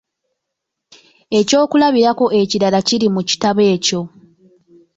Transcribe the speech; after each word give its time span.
Eky'okulabirako 1.39 2.25
ekirala 2.41 2.79
kiri 2.87 3.07
mu 3.15 3.21
kitabo 3.29 3.61
ekyo. 3.73 4.01